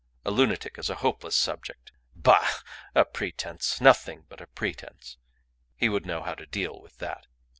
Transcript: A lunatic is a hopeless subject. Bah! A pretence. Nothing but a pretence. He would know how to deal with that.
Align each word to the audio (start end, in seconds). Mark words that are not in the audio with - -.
A 0.25 0.31
lunatic 0.31 0.79
is 0.79 0.89
a 0.89 0.95
hopeless 0.95 1.35
subject. 1.35 1.91
Bah! 2.15 2.47
A 2.95 3.05
pretence. 3.05 3.79
Nothing 3.79 4.25
but 4.29 4.41
a 4.41 4.47
pretence. 4.47 5.17
He 5.75 5.89
would 5.89 6.07
know 6.07 6.23
how 6.23 6.33
to 6.33 6.47
deal 6.47 6.81
with 6.81 6.97
that. 6.97 7.27